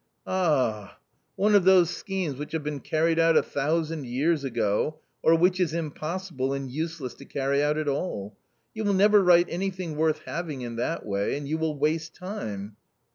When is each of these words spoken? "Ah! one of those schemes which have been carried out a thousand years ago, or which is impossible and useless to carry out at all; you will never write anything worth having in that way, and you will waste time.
"Ah! 0.25 0.97
one 1.35 1.53
of 1.53 1.63
those 1.63 1.91
schemes 1.95 2.35
which 2.35 2.53
have 2.53 2.63
been 2.63 2.79
carried 2.79 3.19
out 3.19 3.37
a 3.37 3.43
thousand 3.43 4.07
years 4.07 4.43
ago, 4.43 4.97
or 5.21 5.37
which 5.37 5.59
is 5.59 5.75
impossible 5.75 6.53
and 6.53 6.71
useless 6.71 7.13
to 7.13 7.23
carry 7.23 7.61
out 7.61 7.77
at 7.77 7.87
all; 7.87 8.35
you 8.73 8.83
will 8.83 8.95
never 8.95 9.21
write 9.21 9.45
anything 9.47 9.95
worth 9.95 10.23
having 10.25 10.61
in 10.63 10.75
that 10.77 11.05
way, 11.05 11.37
and 11.37 11.47
you 11.47 11.59
will 11.59 11.77
waste 11.77 12.15
time. 12.15 12.77